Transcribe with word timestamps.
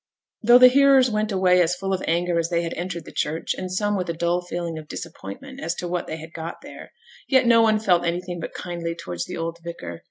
Though 0.41 0.57
the 0.57 0.67
hearers 0.67 1.11
went 1.11 1.31
away 1.31 1.61
as 1.61 1.75
full 1.75 1.93
of 1.93 2.03
anger 2.07 2.39
as 2.39 2.49
they 2.49 2.63
had 2.63 2.73
entered 2.73 3.05
the 3.05 3.11
church, 3.11 3.53
and 3.53 3.71
some 3.71 3.95
with 3.95 4.09
a 4.09 4.13
dull 4.13 4.41
feeling 4.41 4.79
of 4.79 4.87
disappointment 4.87 5.59
as 5.61 5.75
to 5.75 5.87
what 5.87 6.07
they 6.07 6.17
had 6.17 6.33
got 6.33 6.61
there, 6.63 6.91
yet 7.27 7.45
no 7.45 7.61
one 7.61 7.77
felt 7.79 8.03
anything 8.03 8.39
but 8.39 8.55
kindly 8.55 8.95
towards 8.95 9.25
the 9.25 9.37
old 9.37 9.59
vicar. 9.63 9.99